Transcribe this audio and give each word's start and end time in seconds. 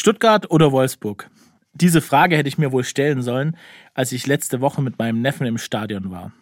Stuttgart 0.00 0.50
oder 0.50 0.72
Wolfsburg? 0.72 1.28
Diese 1.74 2.00
Frage 2.00 2.34
hätte 2.34 2.48
ich 2.48 2.56
mir 2.56 2.72
wohl 2.72 2.84
stellen 2.84 3.20
sollen, 3.20 3.54
als 3.92 4.12
ich 4.12 4.26
letzte 4.26 4.62
Woche 4.62 4.80
mit 4.80 4.98
meinem 4.98 5.20
Neffen 5.20 5.46
im 5.46 5.58
Stadion 5.58 6.10
war. 6.10 6.32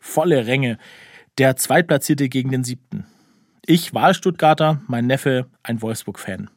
Volle 0.00 0.46
Ränge, 0.46 0.78
der 1.36 1.56
Zweitplatzierte 1.56 2.30
gegen 2.30 2.50
den 2.50 2.64
Siebten. 2.64 3.04
Ich 3.66 3.92
Wahlstuttgarter, 3.92 4.80
mein 4.86 5.06
Neffe 5.06 5.44
ein 5.62 5.82
Wolfsburg-Fan. 5.82 6.48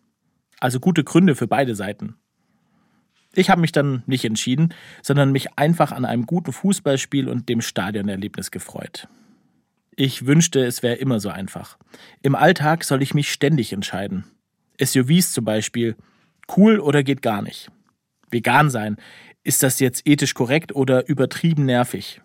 Also 0.62 0.80
gute 0.80 1.04
Gründe 1.04 1.36
für 1.36 1.48
beide 1.48 1.76
Seiten. 1.76 2.16
Ich 3.34 3.50
habe 3.50 3.60
mich 3.60 3.74
dann 3.74 4.04
nicht 4.06 4.24
entschieden, 4.24 4.74
sondern 5.02 5.34
mich 5.34 5.58
einfach 5.60 5.92
an 5.92 6.06
einem 6.06 6.26
guten 6.26 6.54
Fußballspiel 6.54 7.28
und 7.28 7.50
dem 7.50 7.60
Stadionerlebnis 7.60 8.52
gefreut. 8.52 9.10
Ich 9.98 10.26
wünschte, 10.26 10.64
es 10.64 10.84
wäre 10.84 10.96
immer 10.96 11.20
so 11.20 11.28
einfach. 11.28 11.78
Im 12.22 12.34
Alltag 12.34 12.86
soll 12.86 13.02
ich 13.02 13.14
mich 13.14 13.30
ständig 13.30 13.74
entscheiden. 13.74 14.24
SUVs 14.82 15.34
zum 15.34 15.46
Beispiel, 15.46 15.96
cool 16.56 16.80
oder 16.80 17.04
geht 17.04 17.22
gar 17.22 17.42
nicht. 17.42 17.70
Vegan 18.30 18.70
sein, 18.70 18.98
ist 19.44 19.64
das 19.64 19.80
jetzt 19.80 20.08
ethisch 20.08 20.34
korrekt 20.34 20.76
oder 20.76 21.08
übertrieben 21.08 21.66
nervig? 21.66 22.22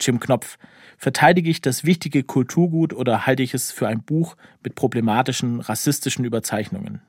Jim 0.00 0.18
Knopf, 0.20 0.58
verteidige 0.98 1.50
ich 1.50 1.60
das 1.60 1.84
wichtige 1.84 2.24
Kulturgut 2.24 2.92
oder 2.92 3.26
halte 3.26 3.42
ich 3.42 3.54
es 3.54 3.70
für 3.70 3.86
ein 3.86 4.02
Buch 4.02 4.36
mit 4.62 4.74
problematischen, 4.74 5.60
rassistischen 5.60 6.24
Überzeichnungen? 6.24 7.00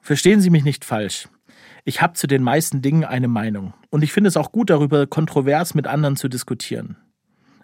Verstehen 0.00 0.40
Sie 0.40 0.50
mich 0.50 0.64
nicht 0.64 0.84
falsch. 0.84 1.28
Ich 1.84 2.00
habe 2.00 2.14
zu 2.14 2.26
den 2.26 2.42
meisten 2.42 2.82
Dingen 2.82 3.04
eine 3.04 3.28
Meinung 3.28 3.74
und 3.90 4.02
ich 4.02 4.12
finde 4.12 4.28
es 4.28 4.36
auch 4.36 4.52
gut, 4.52 4.70
darüber 4.70 5.06
kontrovers 5.06 5.74
mit 5.74 5.86
anderen 5.86 6.16
zu 6.16 6.28
diskutieren. 6.28 6.96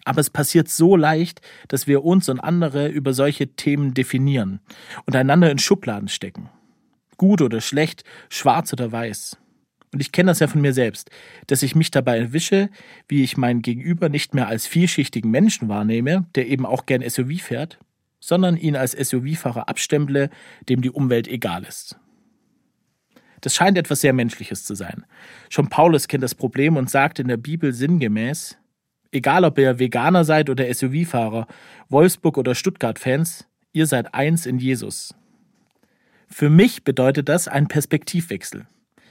Aber 0.06 0.20
es 0.20 0.30
passiert 0.30 0.68
so 0.68 0.94
leicht, 0.94 1.40
dass 1.66 1.88
wir 1.88 2.04
uns 2.04 2.28
und 2.28 2.38
andere 2.38 2.86
über 2.86 3.12
solche 3.12 3.48
Themen 3.48 3.92
definieren 3.92 4.60
und 5.04 5.16
einander 5.16 5.50
in 5.50 5.58
Schubladen 5.58 6.08
stecken. 6.08 6.48
Gut 7.16 7.42
oder 7.42 7.60
schlecht, 7.60 8.04
schwarz 8.28 8.72
oder 8.72 8.92
weiß. 8.92 9.36
Und 9.92 10.00
ich 10.00 10.12
kenne 10.12 10.30
das 10.30 10.38
ja 10.38 10.46
von 10.46 10.60
mir 10.60 10.72
selbst, 10.72 11.10
dass 11.48 11.64
ich 11.64 11.74
mich 11.74 11.90
dabei 11.90 12.18
erwische, 12.18 12.70
wie 13.08 13.24
ich 13.24 13.36
mein 13.36 13.62
Gegenüber 13.62 14.08
nicht 14.08 14.32
mehr 14.32 14.46
als 14.46 14.68
vielschichtigen 14.68 15.30
Menschen 15.30 15.68
wahrnehme, 15.68 16.26
der 16.36 16.46
eben 16.46 16.66
auch 16.66 16.86
gern 16.86 17.02
SUV 17.02 17.40
fährt, 17.40 17.78
sondern 18.20 18.56
ihn 18.56 18.76
als 18.76 18.92
SUV-Fahrer 18.92 19.68
abstemple, 19.68 20.30
dem 20.68 20.82
die 20.82 20.90
Umwelt 20.90 21.26
egal 21.26 21.64
ist. 21.64 21.98
Das 23.40 23.56
scheint 23.56 23.76
etwas 23.76 24.02
sehr 24.02 24.12
Menschliches 24.12 24.64
zu 24.64 24.76
sein. 24.76 25.04
Schon 25.50 25.68
Paulus 25.68 26.06
kennt 26.06 26.22
das 26.22 26.36
Problem 26.36 26.76
und 26.76 26.90
sagt 26.90 27.18
in 27.18 27.26
der 27.26 27.36
Bibel 27.36 27.72
sinngemäß, 27.72 28.56
egal 29.16 29.44
ob 29.44 29.58
ihr 29.58 29.78
Veganer 29.78 30.24
seid 30.24 30.50
oder 30.50 30.72
SUV-Fahrer, 30.72 31.46
Wolfsburg 31.88 32.38
oder 32.38 32.54
Stuttgart-Fans, 32.54 33.46
ihr 33.72 33.86
seid 33.86 34.14
eins 34.14 34.46
in 34.46 34.58
Jesus. 34.58 35.14
Für 36.28 36.50
mich 36.50 36.84
bedeutet 36.84 37.28
das 37.28 37.48
ein 37.48 37.66
Perspektivwechsel. 37.66 38.66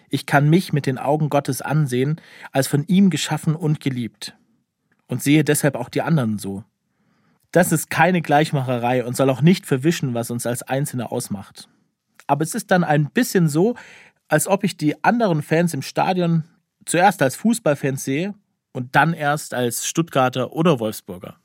Ich 0.10 0.26
kann 0.26 0.50
mich 0.50 0.72
mit 0.72 0.86
den 0.86 0.98
Augen 0.98 1.30
Gottes 1.30 1.62
ansehen, 1.62 2.22
als 2.52 2.68
von 2.68 2.86
ihm 2.88 3.10
geschaffen 3.10 3.56
und 3.56 3.80
geliebt. 3.80 4.38
Und 5.08 5.24
sehe 5.24 5.44
deshalb 5.44 5.76
auch 5.76 5.90
die 5.90 6.02
anderen 6.02 6.38
so. 6.38 6.64
Das 7.52 7.72
ist 7.72 7.90
keine 7.90 8.22
Gleichmacherei 8.22 9.06
und 9.06 9.16
soll 9.16 9.30
auch 9.30 9.42
nicht 9.42 9.66
verwischen, 9.66 10.14
was 10.14 10.30
uns 10.30 10.46
als 10.46 10.62
Einzelne 10.62 11.12
ausmacht. 11.12 11.68
Aber 12.28 12.44
es 12.44 12.54
ist 12.54 12.70
dann 12.72 12.84
ein 12.84 13.10
bisschen 13.12 13.48
so, 13.50 13.76
als 14.28 14.48
ob 14.48 14.64
ich 14.64 14.78
die 14.78 15.04
anderen 15.04 15.42
Fans 15.42 15.74
im 15.74 15.82
Stadion 15.82 16.44
zuerst 16.86 17.22
als 17.22 17.36
Fußballfans 17.36 18.04
sehe 18.04 18.36
und 18.76 18.94
dann 18.96 19.14
erst 19.14 19.54
als 19.54 19.88
Stuttgarter 19.88 20.52
oder 20.52 20.80
Wolfsburger. 20.82 21.38